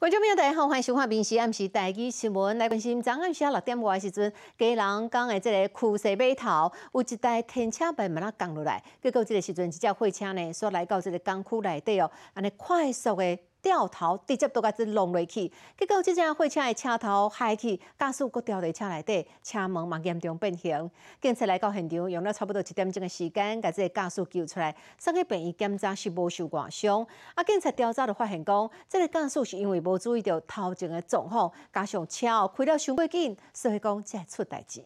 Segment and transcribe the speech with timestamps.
[0.00, 2.56] 观众朋友，大家好，欢迎收看《民视暗时台记新闻》。
[2.58, 13.38] 来关心，昨暗时啊六点外时阵，家人讲的这个库西码头有一台天车慢慢啊降落来，结果这个时阵，一只货车呢，所来到这个港区内底哦，安尼快速的。
[13.62, 20.90] 掉头直接都甲子弄落去，结果即只货车的车头开去，驾驶搁掉在车内底，车门嘛严重变形。
[21.20, 27.06] 警察来到现场，用了差不多一点钟的时间，甲这个驾驶救出来，送去病院检查是无受外伤。
[27.34, 34.82] 啊，警察调查就发现讲，这个驾驶是因为无注意到头前的状况，加上车开了伤过紧，所以讲才出代志。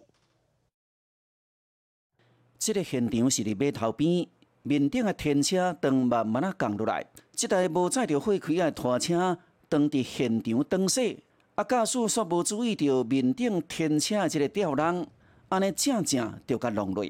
[2.59, 4.27] 这个现场是伫码头边。
[4.67, 7.05] 面顶的天车当慢慢啊降落来，
[7.37, 9.37] 即台无载着货柜的拖车
[9.69, 11.19] 当伫现场等驶，
[11.55, 15.07] 啊驾驶煞无注意到面顶天车的这个吊篮，
[15.51, 17.05] 安尼正正就甲弄落。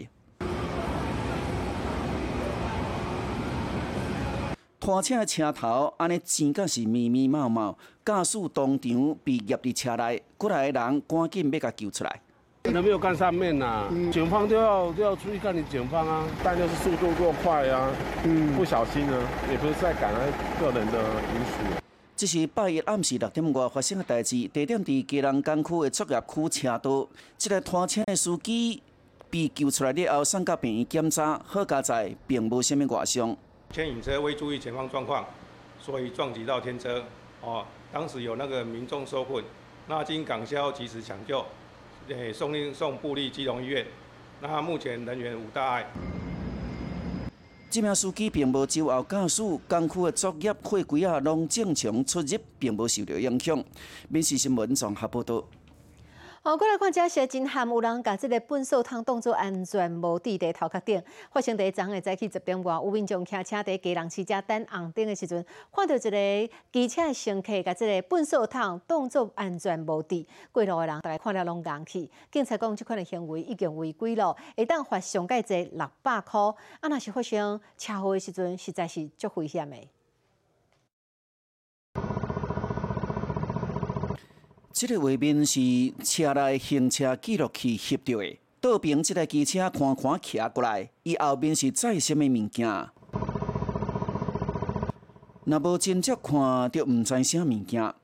[4.80, 12.20] 拖车的车头安尼真甲是密密麻麻，驾驶当场被夹伫车内，过来的人赶紧要甲救出来。
[12.64, 17.92] 可能没有看上面呐，警方都要都要注意看你警方啊，但就是速度过快啊，
[18.24, 20.10] 嗯，不小心呢，也不是在赶
[20.58, 21.80] 个人的因素。
[22.16, 28.82] 这是八月暗时六点外发生的代志，地点伫基隆港区的作业区车道，这个拖车的司机
[29.28, 33.36] 被救出来了后，送到病院检查，好佳在并无什么外伤。
[33.72, 35.22] 牵引车未注意前方状况，
[35.78, 37.04] 所以撞击到天车。
[37.42, 39.44] 哦，当时有那个民众受困，
[39.86, 41.44] 那经港消及时抢救。
[42.08, 43.86] 诶，送进送布利基隆医院，
[44.42, 45.86] 那目前人员无大碍。
[47.70, 53.64] 这名司机并无酒后驾驶，工区的作业货柜啊，拢正常出入，并无受到影响。
[54.08, 55.42] 民事新闻综合报道。
[56.46, 61.02] 好，过来看这些真罕有人把这个粪扫桶当作安全帽戴在头壳顶。
[61.32, 65.42] 发生第一昨的早起十点外，有民众骑车在家人市车等红灯的时阵，
[65.74, 70.22] 看到一个机车的乘客把这个粪扫桶当作安全帽戴，
[70.52, 72.10] 过路的人大概看了拢硬气。
[72.30, 76.38] 警察讲，这款的行为已经违规了，会当罚上盖济六百块。
[76.80, 79.78] 啊，若是发生车祸的时阵，实在是足危险的。
[84.76, 85.60] 这个画面是
[86.02, 88.38] 车内行车记录器翕到的。
[88.60, 92.68] 倒边这台机车看看骑过来，伊后面是载什么物件？
[95.44, 97.94] 若无真正看，就毋知啥物件。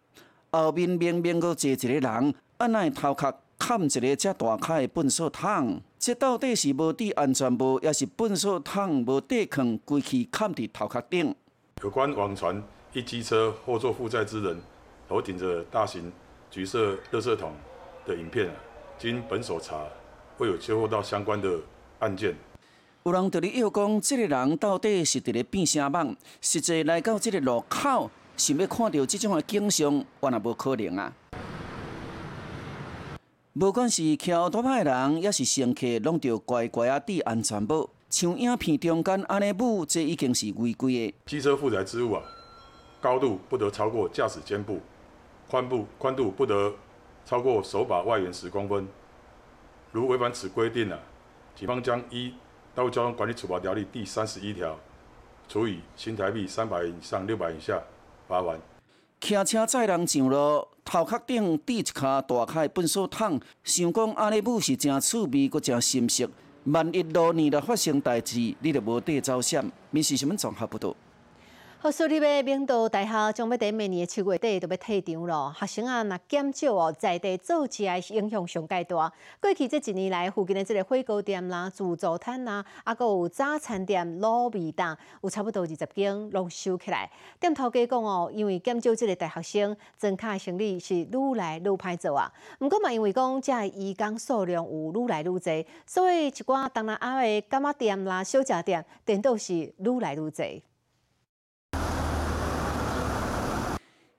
[0.52, 5.80] 后面明明阁坐一个人，按奈头壳砍一个遮大块的粪扫桶？
[5.98, 11.34] 这到底是无戴安全帽，还是粪扫桶无戴抗，规气砍伫头壳顶？
[11.82, 14.56] 有关网传一机车后座负载之人
[15.08, 16.12] 头顶着大型。
[16.50, 17.52] 橘色垃圾桶
[18.04, 18.50] 的影片，
[18.98, 19.86] 经本所查，
[20.36, 21.48] 会有接获到相关的
[22.00, 22.34] 案件。
[23.04, 26.16] 有人对你要讲，这个人到底是伫咧变啥梦？
[26.40, 31.12] 实际来到这个路口，想要看到这种的景象，原来无可能啊！
[33.56, 37.88] 不管是桥大牌的人，也是乘客，拢着乖乖啊戴安全帽。
[38.08, 41.14] 像影片中间安尼舞，这已经是违规的。
[41.26, 42.22] 机车负载之物啊，
[43.00, 44.80] 高度不得超过驾驶肩部。
[45.50, 46.72] 宽部宽度不得
[47.26, 48.86] 超过手把外缘十公分。
[49.90, 50.96] 如违反此规定啊，
[51.56, 52.28] 警方将依
[52.72, 54.78] 《道路交通管理处罚条例》第三十一条，
[55.48, 57.82] 处以新台币三百以上六百以下
[58.28, 58.56] 罚款。
[59.20, 66.28] 骑车载人上路，头壳顶滴一卡大块粪扫桶，想讲安尼舞是真趣味，搁真新鲜。
[66.66, 69.68] 万一路年来发生代志，你就无地走险。
[69.90, 70.94] 民事新闻综合报道。
[71.82, 75.50] 好，所以咧，明道大学将要伫明年的七月底就要退场咯。
[75.58, 79.10] 学生啊，若减少哦，在地做起来是影响上介大。
[79.40, 87.10] 过去这一年来，附近的这个火锅店啦、自助餐啦，啊，搁有早餐店、卤味档，有差不多二十间拢收起来。
[87.40, 92.30] 店头家讲哦，因为减少这个大学生，增卡生意是愈来愈歹做啊。
[92.58, 100.60] 毋过嘛，因为讲这移工数量有愈来愈侪，所以一寡东南亚的干妈店啦、小食店，颠倒是愈来愈侪。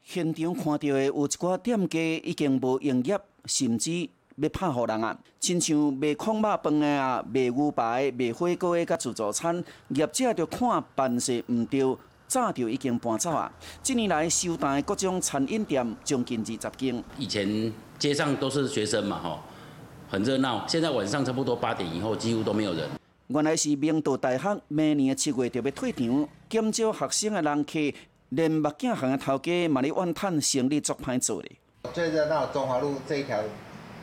[0.04, 5.18] 现场看到的有一寡店家已经无营业，甚至要拍互人啊！
[5.40, 13.52] 亲像卖空肉饭的啊、卖牛排、卖火锅的、甲自助餐，业者着看办事毋对，早就已经搬走啊！
[13.84, 17.04] 近年来收单的各种餐饮店将近二十间。
[17.18, 19.40] 以前街上都是学生嘛，吼，
[20.10, 20.68] 很热闹。
[20.68, 22.90] 现在晚上差不多八点以后，几乎都没有人。
[23.28, 27.80] 原来是明道大学明年七月就要退场，减少学生的人客。
[28.32, 31.52] 连目镜行的头家嘛，咧怨叹生意足歹做咧。
[31.94, 33.38] 最热闹中华路这一条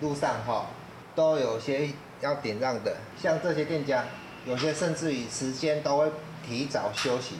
[0.02, 0.66] 路上哈，
[1.14, 1.88] 都有些
[2.20, 4.04] 要点让的，像这些店家，
[4.46, 6.12] 有些甚至于时间都会
[6.46, 7.36] 提早休息。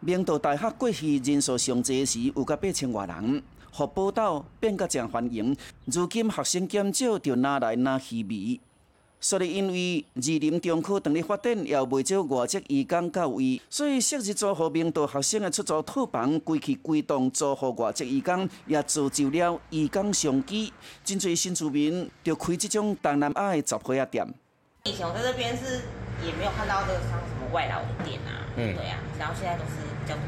[0.00, 3.40] 明道大学过去人数上济时，有甲八千外人。
[3.70, 5.56] 互报道变甲真欢迎。
[5.84, 8.60] 如今学生减少，就拿来拿稀微。
[9.24, 20.72] 所以，因为二林中科当日发展，也未少外籍移工到位，所以昔日租户明道学生的出租套房，归去归栋租户外籍移工，也造就了移工商机。
[21.04, 24.26] 真侪新住民就开这种东南亚的杂货店。
[24.82, 25.82] 以前我在这边是
[26.26, 30.24] 也没有看到这个像什么外劳的店啊，嗯，对啊，然后现在都是比较多，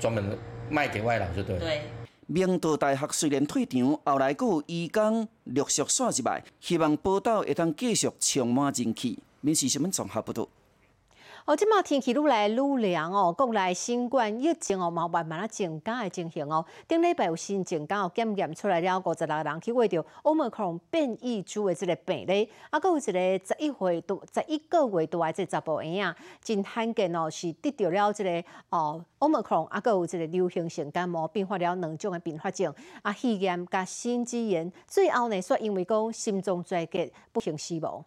[0.00, 0.36] 专门
[0.68, 1.56] 卖给外劳就对。
[1.60, 1.82] 对。
[2.26, 9.18] 明道大学虽然退场，后来佫有义工陆续刷入来，希望报道会当继续充满人气。
[9.42, 10.48] 面试新闻综合报道。
[11.46, 16.64] 哦，即马天气愈来愈凉哦，国内新冠疫情哦，慢慢啊增加的情形哦。
[16.88, 38.02] 顶礼拜有新增加哦，检验出来了五十六人去为着 Omicron 变异株的这个病例，啊，佫有一个十一岁多、十一个月多的这查甫婴仔，真罕见哦，是得着了这个哦 Omicron，啊，佫有一个流行性感冒，并发了两种的并发症，啊，肺炎甲心肌炎，最后呢，说因为讲心脏衰竭不幸死亡。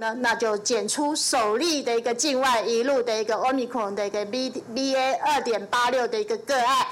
[0.00, 6.86] 那那就检出首例的一个境外一路的一个 omicron 的一个 B B A 二点八六的一个个案。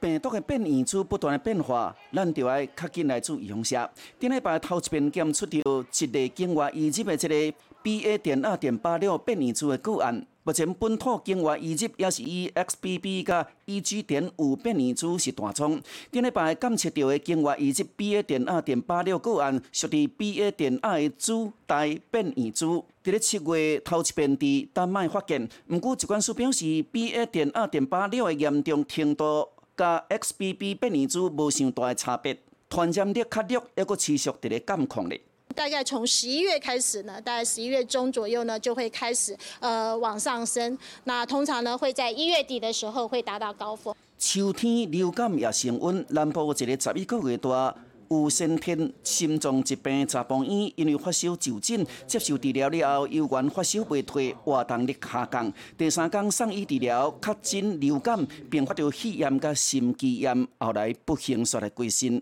[0.00, 3.88] 病毒的变异株不断的变化，咱就要较紧来做预防下。
[4.18, 10.26] 顶礼拜头一遍检出到一例境外移入的这个 B A 点二点八六变异株的个案。
[10.44, 15.80] 目前本土境外移入也是以 XBB 加 EG 点五变异株是大宗。
[16.10, 22.84] 顶礼拜监测到的境外移入 BA 点二点八六个案，属于 BA 点二的主带变异株。
[23.04, 29.46] 伫咧七月头一遍伫丹麦发现，毋过疾管署表示，BA 点二点八六的严重程度，
[29.76, 32.36] 甲 XBB 变异株无上大的差别，
[32.68, 35.20] 传染力较弱，抑阁持续伫咧监控咧。
[35.52, 40.76] 大概从十一月开始呢，大概十一月中左右呢，就会开始呃往上升。
[41.04, 43.94] 那通常呢会在一月底的时候会达到高峰。
[44.18, 47.74] 秋天流感也升温，南部一个十一个月大
[48.08, 55.50] 有先天心脏疾病查甫婴，因为发烧就诊，接受治疗了后，由原发烧未退，活动力下降。
[55.78, 62.20] 第三天送医治疗，确诊流感，并发到肺炎甲心肌炎，后来不幸煞来归身。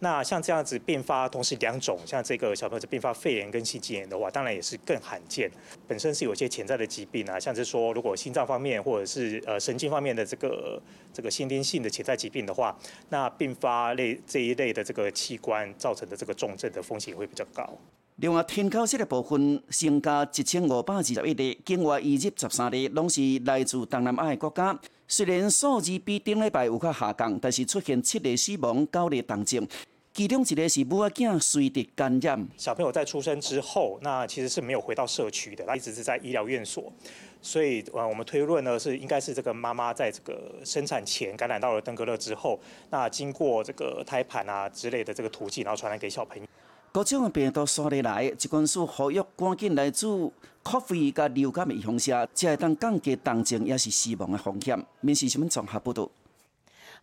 [0.00, 5.50] 那像这样子并发同时两种，像这个小朋友是并发肺炎跟心肌炎的话，当然也是更罕见。
[5.86, 10.80] 本身是有一些潜在的疾病啊，像是说如果心脏方面或者是呃神经方面的这个
[11.12, 12.76] 这个先天性的潜在疾病的话，
[13.08, 17.78] 那并发类这一类的这个器官造成的这个重症的风险会比较高。
[18.22, 24.78] 另外，天口室的部分增加一千五百二十一例，境外移入十三例，拢是来自东南亚的国家。
[25.08, 29.66] 虽然数字比顶礼拜有较下降，但是出现七例死亡，九例重症。
[30.14, 32.46] 其中一个是母仔随地感染。
[32.56, 36.92] 小朋友在出生之后，那其实是没有回到社区的，他一直是在医疗院所。
[37.40, 42.60] 所以，呃，我们推论呢，是应该是这个妈妈在这个生产前感染到了登革热之后，
[42.90, 46.46] 那经过这个胎盘啊之类的这个途径，然后传染给小朋友。
[46.92, 50.30] 各种病毒刷入来，一管署呼吁赶紧来自
[50.62, 54.78] 咖啡甲流感的预防下，才会当降低重症也是死亡的风险。
[55.00, 56.10] 面试新闻综合报道。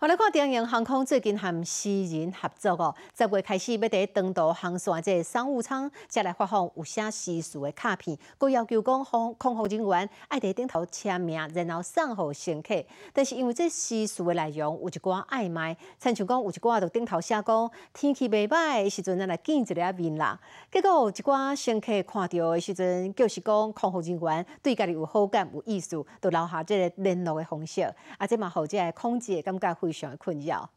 [0.01, 12.81] 我来看中营航空最近和私人合作哦，十月开始要伫长途航线这商务舱再来发放有写私事的卡片，佮要求讲空空服人员爱伫顶头签名，然后送互乘客。
[13.12, 20.40] 但是因为这私事的内容有一寡暧昧，亲像讲有一寡伫顶头写讲天气袂歹的时阵，咱来见一下面啦。
[20.71, 25.90] 结果有一寡乘客看到的时阵，就是讲空服人员对家己有好感、有意思，
[26.21, 27.81] 就留下即个联络的方式。
[28.18, 30.69] 啊，这嘛，后这个空姐感觉非常困扰。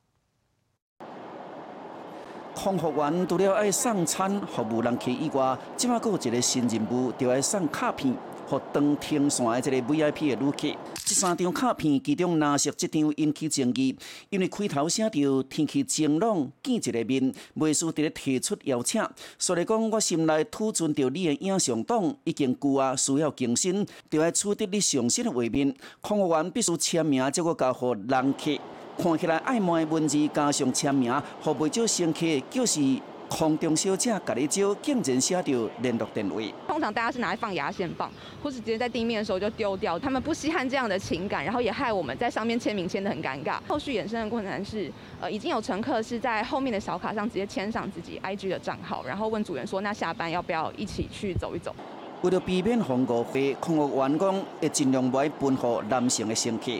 [2.55, 8.15] 空服员除了爱送餐服务人客以外，即马阁有一个新任务，就爱送卡片，
[8.47, 10.79] 互当天线的这个 VIP 的旅客。
[11.05, 13.97] 这三张卡片，其中蓝色这张引起争议，
[14.29, 19.03] 因为开头写着天气晴朗，见一个面，未输伫咧提出邀请。
[19.39, 25.75] 所以讲，我心内储存着你的影像档已经旧啊，需要更新，就爱取得你上新的画面。
[26.03, 28.61] 空服员必须签名，才个交互人客。
[29.03, 32.81] 看起来暧昧的文字加上签名，互袂少乘客就是
[33.29, 36.37] 空中小姐，甲你招，竟然写着联络电话。
[36.69, 38.09] 通常大家是拿来放牙线棒，
[38.41, 39.99] 或是直接在地面的时候就丢掉。
[39.99, 43.59] 他们不稀罕这样的情感，然后也害我们在上面签名签得很尴尬。
[43.67, 44.89] 后续衍生的困难是，
[45.21, 51.75] 呃，已经有乘客是在后面的小卡上直接签上自己 IG 的账号，然后问主人说：“那下班要不要一起去走一走？”
[52.23, 56.71] 为了避免红误会，空服员工会尽量袂分互男性的乘客。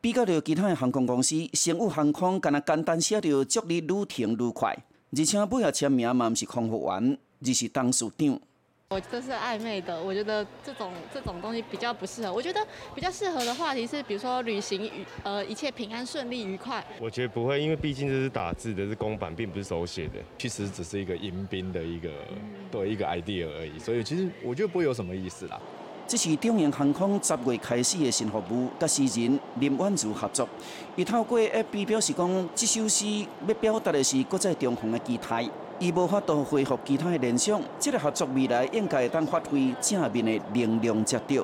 [0.00, 4.74] 比较着其他的航空公司，商务航空敢若简单写着祝你愈停愈快，
[5.14, 8.40] 而且每下签名嘛毋是空服员，而是董事长。
[8.88, 12.32] 我这是暧昧的，我觉得这种这种东西比较不适合。
[12.32, 16.84] 我觉得比较适合的话题是，比如说旅行愉呃一切平安顺利愉快。
[16.98, 20.14] 我觉得不会，因为毕竟这是打字的，是公版，并不是手写的。
[20.38, 22.10] 其实只是一个迎宾的一个
[22.68, 25.60] 对一个 idea 而已，所以其实我觉得不会有什么意思啦。
[26.10, 30.48] 这是中营航空十月开始的新服务，甲诗人林婉如合作。
[30.96, 35.48] 伊透过 FB 表示讲，这首诗要表达的是国在中方的期待。
[35.78, 41.40] 伊无法度恢复其他的联想，这个合作未来应该当发挥正面的能量才对。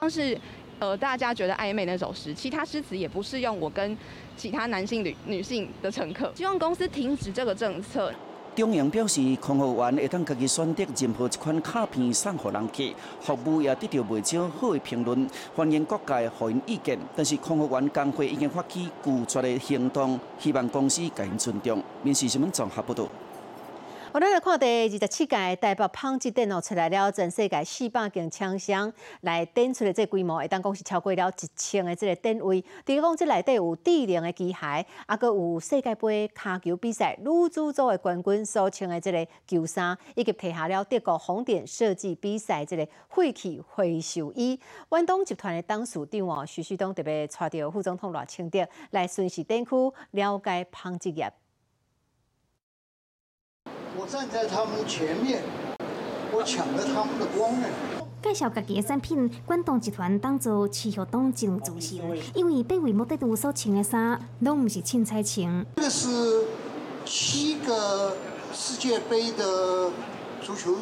[0.00, 0.38] 像是
[0.78, 3.98] 呃大家觉得暧昧那首诗，其他诗词也不适用我跟
[4.36, 6.30] 其他男性女女性的乘客。
[6.36, 8.12] 希望公司停止这个政策。
[8.56, 12.82] 中央表示，空服员会当家己选择任何一款卡片送给人客，
[13.20, 15.28] 服务也得到不少好的评论。
[15.54, 21.82] 欢迎各界互因意见，但是空服员工会已经发起拒绝的行动，希望公司给因尊重。
[22.02, 23.06] 民事新闻综合报道。
[24.16, 32.64] 我们来看第二十七届台北纺织电脑出来了，全世界四百件厂商来展出的这规模，会当讲是超过了一千个这个展位。
[32.86, 44.58] 第二讲，这内底有智能的机械，啊，搁有世界杯卡球比赛女子组的冠军所穿的这个球衫，以及提下了德国红点设计比赛这个废弃回收衣。
[44.88, 51.30] 万东集团的董事长哦，徐旭东特别带着副总统赖清德来巡视展区，了解纺织业。
[54.04, 55.42] 站在他们前面，
[56.32, 57.68] 我抢了他们的光呢。
[58.22, 62.02] 介绍家己的产品，广东集团当做持续党进入主席，
[62.34, 65.64] 因为八位目的我所穿的衫，拢唔是凊彩穿。
[65.76, 66.44] 这是
[67.04, 68.16] 七个
[68.52, 69.90] 世界杯的
[70.42, 70.74] 足球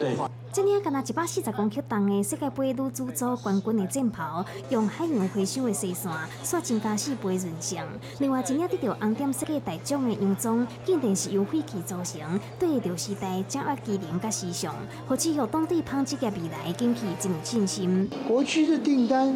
[0.00, 0.28] 团。
[0.50, 6.10] 今年干那一百四十公克重的世界杯女子组冠军的战袍，用海洋回收的细线
[6.42, 7.86] 刷增加四倍润相。
[8.18, 14.74] 另外，今年得到红点世界大奖的洋装，竟然是由废弃组成，对着时代掌握机能甲时尚，
[15.06, 18.08] 或许予当地纺织业未来经济真有信心。
[18.26, 19.34] 国区的订单，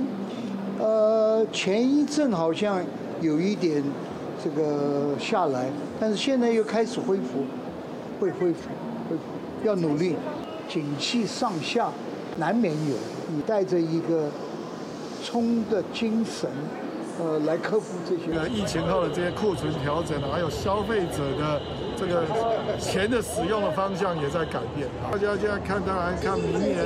[0.78, 2.82] 呃，前一阵好像
[3.20, 3.84] 有一点
[4.42, 7.44] 这个下来，但是现在又开始恢复，
[8.18, 8.70] 会恢复，
[9.10, 9.22] 恢复，
[9.66, 10.16] 要努力。
[10.68, 11.90] 景气上下
[12.38, 12.96] 难免有，
[13.28, 14.28] 你带着一个
[15.24, 16.48] 冲的精神，
[17.20, 18.38] 呃，来克服这些。
[18.38, 21.60] 呃，疫情后的这些库存调整，还有消费者的
[21.96, 22.24] 这个
[22.80, 24.88] 钱的使用的方向也在改变。
[25.10, 26.76] 大家现在看，当然看明年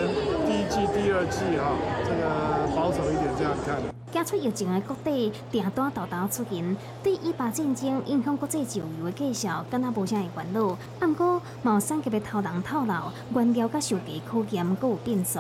[0.47, 1.73] 第一季、第二季啊，
[2.05, 3.96] 这个保守一点这样看。
[4.17, 10.75] 惊出疫情的各地订单豆豆出现，对伊巴战争影响国际石油的介绍，敢若无啥会烦恼。
[10.99, 12.95] 不过，某三级的偷人透露，
[13.35, 15.39] 原料甲售价考验阁有变数。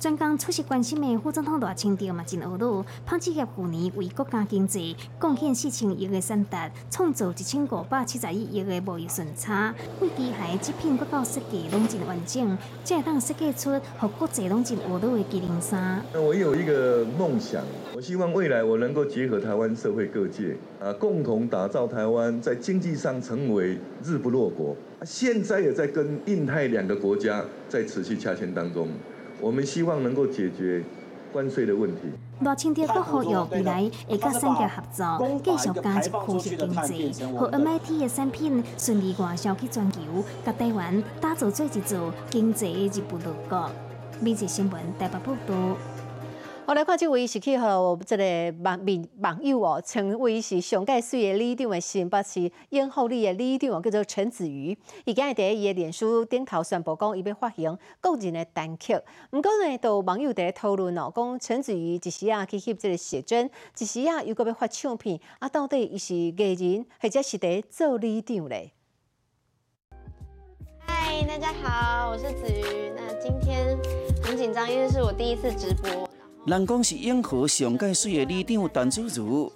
[0.00, 6.56] 专工出席关心的副总统赖清德嘛真懊恼，纺织业去年为国家经济贡献四千亿的产值，
[6.90, 9.74] 创造一千五百七十一亿的贸易顺差。
[10.00, 16.02] 为机械制品国到设计拢真完整，才会当设计出互国际拢真懊恼的机能衫。
[16.14, 17.04] 我有一个。
[17.18, 17.64] 梦想，
[17.96, 24.76] 我希望未来我能够结合台湾社会各界啊，共同打造台湾在经济上成为日不落国。
[25.04, 28.86] 现在也在跟印太两个国家在持续洽签当中，
[29.40, 30.80] 我们希望能够解决
[31.32, 32.02] 关税的问题。
[32.40, 39.98] 罗清德国呼吁未来会甲三家合作，继续加速科技经济，和 MIT 的产品顺利外销去全球，
[40.46, 43.68] 甲台湾打造做一座经济的日不落国。
[44.20, 45.76] 美籍新闻台北报道。
[46.68, 54.76] 我来看这位是去和这个网民网友哦，称为是上届岁的里长的新北市永福里的里长哦，叫做陈子瑜。
[55.06, 58.94] 伊今日在伊的脸书顶头宣布讲，伊要发行个人的单曲。
[59.30, 68.72] 毋过呢，都网友在讨论哦，讲陈子瑜一时啊去翕这个写真，一时啊又搁要发唱片，啊到底伊是艺人，或者是在做里长咧？
[70.80, 72.92] 嗨，大家好，我是子瑜。
[72.94, 73.74] 那今天
[74.22, 76.06] 很紧张，因为是我第一次直播。
[76.48, 79.52] 人讲是永和上届水的里长陈子如，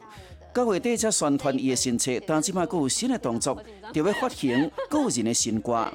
[0.55, 3.57] 九月底才宣传伊的新册，但即摆佫有新的动作，
[3.95, 5.91] 就要发行个人的新歌。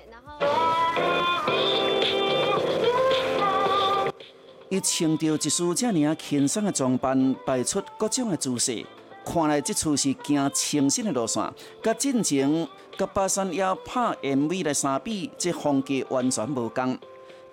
[4.70, 8.84] 伊穿着一束这尔啊轻松的装扮，摆出各种的姿势，
[9.24, 16.98] 看来这次是行清新的路线，甲进前甲巴山要拍 MV 来相比，这风格完全无同。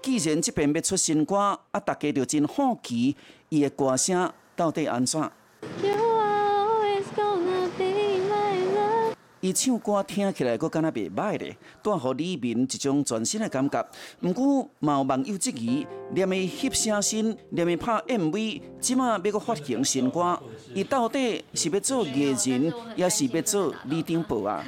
[0.05, 3.17] 既然这边要出新歌，啊，大家就真好奇
[3.49, 5.19] 伊的歌声到底安怎？
[9.41, 13.83] 伊唱歌听起来阁敢若袂歹咧，带互李明一种全新的感觉。
[14.21, 20.39] 毋过，嘛有网友质疑，连伊翕声新，连伊拍 MV，即马要阁发行新歌，
[20.75, 24.63] 伊到底是要做艺人，也是要做李长博啊？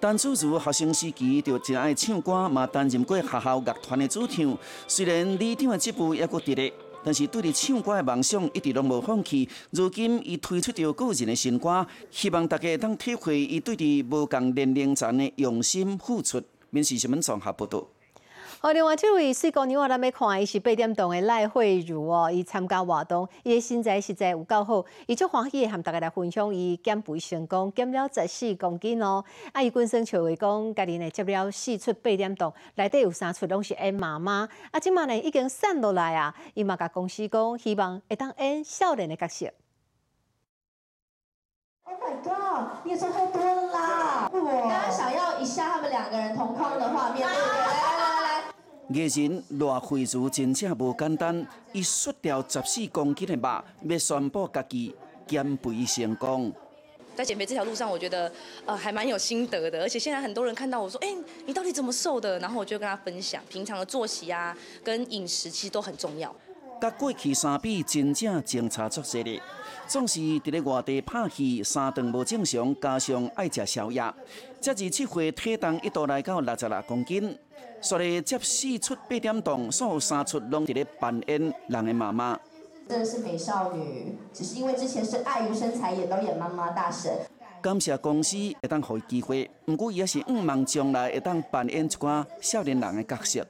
[0.00, 4.56] 陈子如学生时期就真爱唱歌，嘛担任过学校乐团的主唱。
[4.88, 6.72] 虽然李长的职务也过伫咧，
[7.04, 9.46] 但是对于唱歌的梦想一直拢无放弃。
[9.72, 16.42] 如今伊推出着个人的新歌，希望大家当体会伊对伫无共年龄层的用心付出。
[16.70, 17.86] 面试新闻综合报道。
[18.62, 29.24] 好，另外这位四姑娘，我咱要看伊是八点档的赖慧茹哦，伊参加活动，伊的身材实在有够好，伊足欢喜和大家来分享伊减肥成功，减了十四公斤哦。
[29.54, 39.46] 啊，伊本身就会讲，家己呢接了四出八点档，内底有三出拢是演妈妈，啊，即马呢已经散落来啊，伊嘛甲公司讲，希望会当演少年的角色。
[41.84, 42.84] Oh my god！
[42.84, 44.30] 你也瘦太多了啦！
[44.30, 47.99] 我刚刚想要一下他们两个人同框的画面，对不对？
[48.92, 54.92] 艺人赖慧茹真正无简单，伊甩掉十四公斤的肉，要宣布家己
[55.28, 56.52] 减肥成功。
[57.14, 58.30] 在减肥这条路上，我觉得
[58.66, 61.14] 呃还蛮有心得的，而且现在很多人看到我说，哎，
[61.46, 62.36] 你到底怎么瘦的？
[62.40, 66.34] 然后我就跟他分享，平常的作息啊，跟饮食其实都很重要。
[66.80, 69.40] 甲过去相比，真正相差足多的。
[69.86, 74.02] 总是伫咧外地拍戏，三顿无正常，加上爱食宵夜，
[74.60, 77.36] 这二七岁体重一度来到六十六公斤。
[77.80, 82.38] 所以接四出八点档，所有三出拢伫咧扮演人的妈妈。
[82.88, 87.12] 真的是美少女，只是因为之前是碍于身材，也都演妈妈大神。
[87.62, 93.46] 感谢公司会当给机会，不过伊也是毋望将来会当扮演一寡少年人的角色。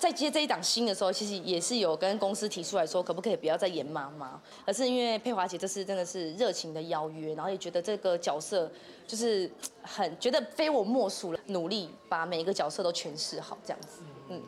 [0.00, 8.72] 在接这一档新的时候，其实也是有跟公司提出来说，可不可以不要再演妈妈，而是因为佩华姐这次真的是热情的邀约，然后也觉得这个角色
[9.06, 9.48] 就是
[9.82, 14.00] 很觉得非我莫属了，努力把每一个角色都诠释好这样子。
[14.30, 14.40] 嗯，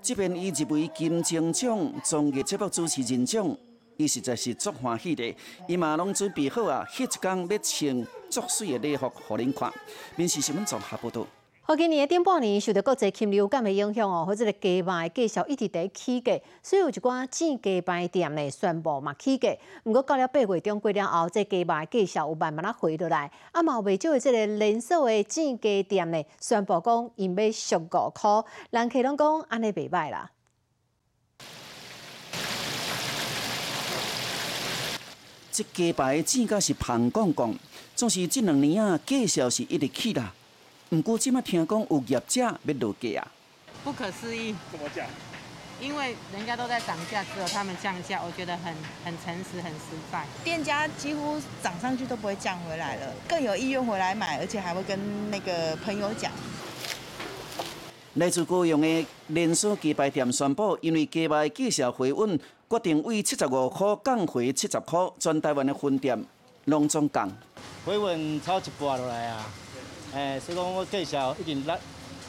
[0.00, 3.54] 这边以一位金钟奖综艺节目主持人奖，
[3.98, 5.36] 伊实在是足欢喜的，
[5.68, 9.70] 伊嘛拢准备好啊，迄一天要穿足水的礼服互恁看，
[10.16, 11.26] 面试新闻综合报道。
[11.68, 19.48] 好，今年的顶半年受到国际禽流感的影响哦，或者个鸡排介绍一直在起价，所以有一寡煎鸡排店的宣布嘛起价。
[19.82, 23.28] 不过到了八月中过了后，这鸡排介绍有慢慢啊回落来。
[23.50, 30.30] 啊，嘛有未少的这个连锁的煎鸡店呢宣布讲，因要俗五块，人客拢讲安尼袂歹啦。
[35.50, 37.56] 这鸡排煎甲是胖公公，
[37.96, 40.32] 总是这两年啊介绍是一直起啦。
[40.88, 43.26] 不过，今麦听讲有业者要落价啊！
[43.82, 45.04] 不可思议，怎么讲？
[45.80, 48.72] 因为人家都在涨价，只有他们降价，我觉得很
[49.04, 50.24] 很诚实、很实在。
[50.44, 56.30] 店家几乎涨上去都不会降回来了，更有意愿回来买，而且还会跟那个朋友讲。
[58.14, 62.38] 来自高雄的连锁鸡排店宣布，因为鸡排继续回稳，
[62.70, 66.24] 决定为七十五块降回七十块，全台湾的分店
[66.66, 67.28] 隆重降。
[67.84, 69.44] 回稳超一半落来啊！
[70.16, 71.78] 哎，所以讲我介绍已经落，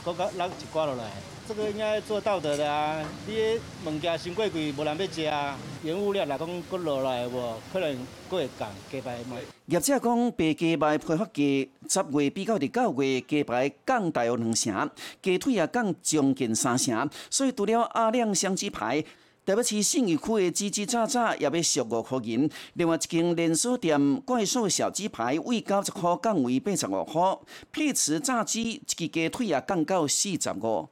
[0.03, 1.09] 搁个落一寡落来，
[1.47, 3.01] 这个应该做道德的啊！
[3.25, 5.57] 你物件伤贵贵，无人要食啊！
[5.83, 7.95] 原物料来讲搁落来无，可能
[8.29, 9.37] 搁会降鸡排卖。
[9.67, 14.89] 业者讲，白鸡排批发价，十月比较伫九月，鸡排降大约两成，
[15.23, 19.01] 鸡腿也降将近三成，所以除了阿亮香鸡排。
[19.47, 27.39] 台北市信义区的叽叽喳喳也要俗五块银，另外一间连锁店怪兽小鸡排为九十块降为八十五块，
[27.71, 30.89] 配瓷炸鸡一支鸡腿也降到四十五。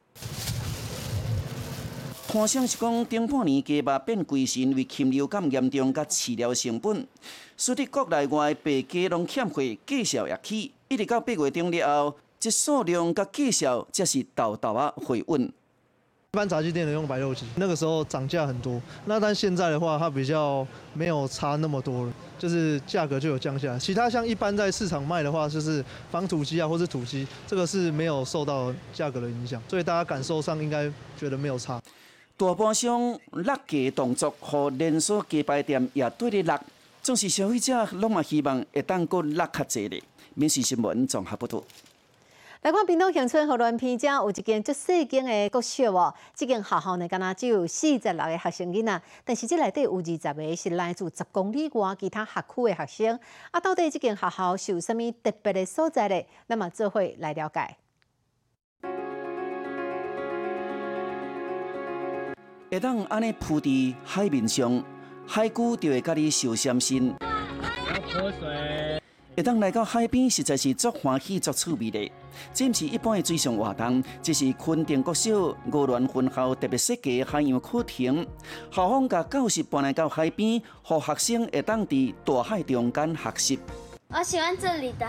[2.30, 7.06] 看相是讲，顶半年鸡肉变贵是因为禽流感严重，甲饲料成本，
[7.58, 15.52] 使得国内外白鸡拢欠费，价销也起，一直到八月中了后，这数量甲价销才是豆豆啊回稳。
[16.36, 18.82] 一般炸鸡店的用白肉鸡，那个时候涨价很多。
[19.06, 23.80] 那但现在的话，它比较没有差那么多了，就是价格就有降下来。
[23.80, 31.82] 其他像一般在市场卖的话，就是防土鸡啊，或是土鸡，这个是没有受到价格的影响，所以大家感受上应该觉得没有差。
[32.36, 33.00] 大半上
[33.32, 36.60] 落价动作和连锁鸡排店也对咧落，
[37.02, 40.04] 总是消费者拢嘛希望会当过落较济咧。
[40.34, 41.64] 民事新闻综合报道。
[42.66, 53.20] 来看屏东乡村和乱偏家有一间足细间的国小哦，这间学校呢，敢若只有四十六个学生囡仔，但是这内底有二十个是来自十公里外其他学区的学生。
[53.52, 56.20] 啊，到底这间学校是有啥物特别的所在呢？
[56.48, 57.78] 那么这会来了解。
[62.72, 64.84] 会当安尼铺伫海面上，
[65.28, 67.14] 海龟就会甲你受伤心。
[69.36, 72.10] 会当来到海边，实在是足欢喜、足趣味的。
[72.54, 78.26] 这毋是一般的水上活动，这是昆定国小五峦分校特别设计海洋课程。
[78.72, 83.60] 校方甲教室搬来到海边，互学生会当伫大海中间学习。
[84.08, 85.06] 我喜欢这里的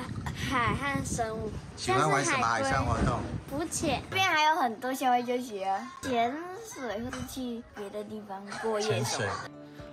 [0.50, 1.50] 海和生物。
[1.76, 3.20] 喜欢玩什么海上活动？
[3.48, 4.02] 浮潜。
[4.10, 6.34] 这边还有很多小孩就学潜
[6.64, 8.88] 水，或者去别的地方过夜。
[8.88, 9.24] 潜水。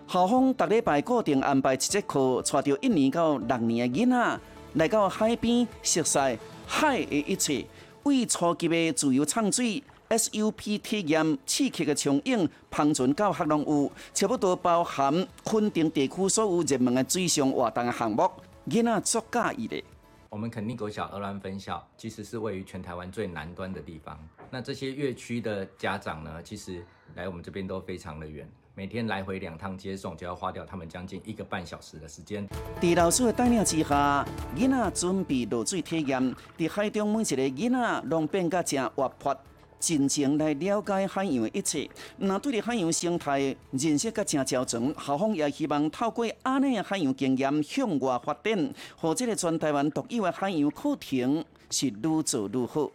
[0.07, 4.39] 校方逐礼拜固定安排一节课，带着一年到六年的囡仔
[4.73, 6.19] 来到海边，熟悉
[6.67, 7.65] 海的一切，
[8.03, 9.83] 为初级的自由畅水。
[10.09, 18.29] SUP 体验刺激的冲影，芳船教学拢有，差不多包含昆定地区所有热门的水上活动项目，
[18.67, 19.83] 囡仔足介意的。
[20.29, 24.19] 我们垦丁国小鹅銮分校其实是位于全台湾最南端的地方，
[24.51, 26.85] 那这些乐区的家长呢，其实
[27.15, 32.47] 来我们这边都非常的远，每天来回两趟接送就要花掉他们将近一个半小时的时间。
[32.81, 34.25] 在老师的带领之下，
[34.57, 39.37] 囡仔准备落水体验，在海中每一个囡仔拢变甲正活泼。
[39.79, 52.89] 真情来了解海洋的一切，那对海洋生态认识甲正较全，校方也希望透过安尼的海洋经验向外发展，和这个全台湾独有的海洋课程是愈做愈好。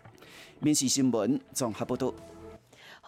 [0.59, 2.13] 民事新闻综合报道。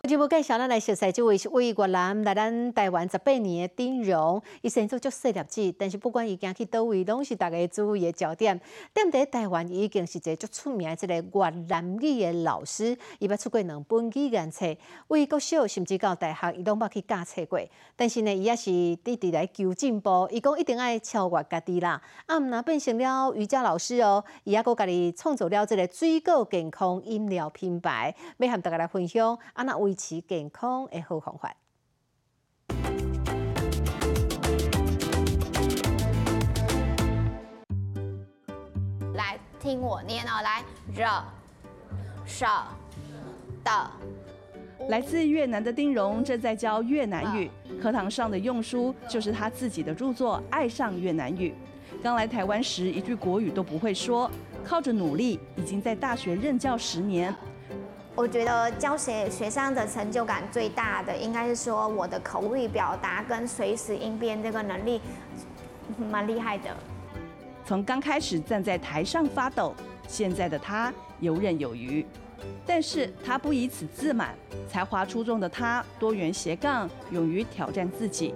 [0.09, 8.59] 就要介绍，咱来熟悉这位是位越南来咱台湾十八年的丁荣，伊生做足细粒子，但是不管伊行去倒位，拢是大家注意的焦点。
[8.95, 14.75] 踮伫台湾伊已经是一个足出名的这个越南语的老师，伊捌出过两本语言册，
[15.09, 17.61] 为国小甚至到大学，伊拢捌去教册过。
[17.95, 18.71] 但是呢，伊也是
[19.05, 22.01] 直直来求进步，伊讲一定爱超越家己啦。
[22.25, 29.39] 啊，毋若变成了瑜伽老师哦，伊也搁家己创造了这个水果健康饮料品牌，要和大家来分享。
[29.53, 31.53] 啊，那维持健康的好方法。
[39.15, 40.63] 来听我念哦，来
[40.95, 41.05] 热
[42.25, 42.69] 少
[43.65, 43.91] 的。
[44.89, 47.51] 来自越南的丁荣正在教越南语，
[47.83, 51.53] 课堂上的用书就是他自己的著作《爱上越南语》。
[52.01, 54.31] 刚来台湾时一句国语都不会说，
[54.65, 57.35] 靠着努力，已经在大学任教十年。
[58.21, 65.01] 我觉得教学学生的成就感最大的，应该是说我的口语表达跟随时应变这个能力
[65.97, 66.65] 蛮厉害的。
[67.65, 69.75] 从刚开始站在台上发抖，
[70.07, 72.05] 现在的他游刃有余。
[72.67, 74.35] 但是他不以此自满，
[74.69, 78.35] 才华出众的他多元斜杠，勇于挑战自己。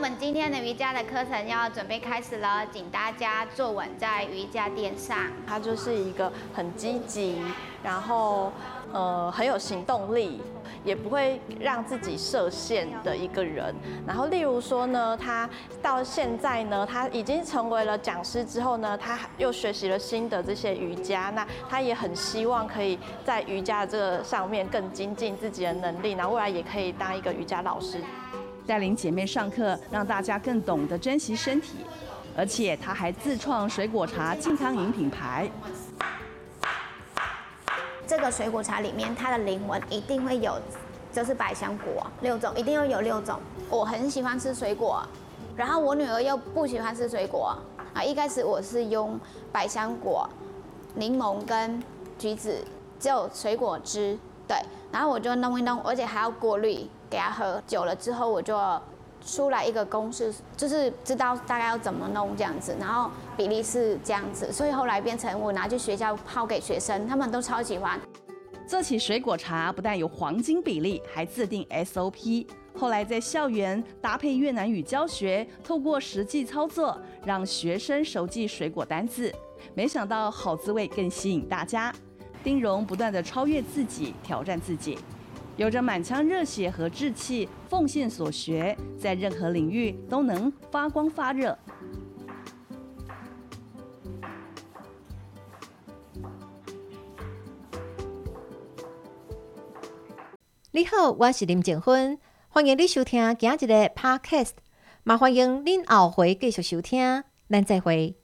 [0.00, 5.14] 我们今天的瑜伽的课程要准备开始了，请大家坐稳在瑜伽垫上。
[5.46, 7.38] 他就是一个很积极，
[7.82, 8.50] 然后
[8.94, 10.40] 呃很有行动力，
[10.84, 13.74] 也不会让自己设限的一个人。
[14.06, 15.46] 然后例如说呢，他
[15.82, 21.28] 到现在呢，他已经成为了讲师之后呢，他又学习了新的这些瑜伽。
[21.36, 28.00] 那他也很希望可以在瑜伽这个上面更精进自己的能力，然后未来也可以当一个瑜伽老师。
[28.70, 31.78] 带领姐妹上课，让大家更懂得珍惜身体，
[32.36, 35.50] 而且她还自创水果茶健康饮品牌。
[38.06, 40.56] 这个水果茶里面，它的灵魂一定会有，
[41.12, 43.40] 就是百香果六种，一定要有六种。
[43.68, 45.04] 我很喜欢吃水果，
[45.56, 47.56] 然后我女儿又不喜欢吃水果
[47.92, 48.04] 啊。
[48.04, 49.18] 一开始我是用
[49.50, 50.30] 百香果、
[50.94, 51.82] 柠檬跟
[52.16, 52.64] 橘子，
[53.00, 54.56] 只有水果汁，对，
[54.92, 57.62] 然后我就弄一弄，而且还要过滤给他喝。
[57.66, 58.56] 久了之后，我就
[59.26, 68.00] 出来一个公式，就是知道大概要怎么弄这样子，然后比例是这样子，所以后来变成我拿去学校泡给学生，他们都超喜欢。
[68.66, 72.46] 做起水果茶不但有黄金比例，还自定 SOP。
[72.78, 79.34] 后来在校园搭配越南语教学，透过实际操作，让学生熟记水果单字。
[79.74, 81.92] 没想到好滋味更吸引大家。
[82.44, 84.96] 丁荣不断的超越自己，挑战自己，
[85.60, 91.58] 有着满腔热血和志气，奉献所学，在任何领域都能发光发热。
[100.70, 102.18] 你好，我是林静芬，
[102.48, 104.52] 欢迎你收听今日的 Podcast，
[105.04, 108.19] 也欢迎恁后回继续收听，咱再会。